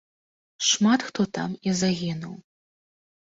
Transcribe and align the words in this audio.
Шмат 0.69 1.03
хто 1.09 1.21
там 1.37 1.53
і 1.71 1.75
загінуў. 1.81 2.35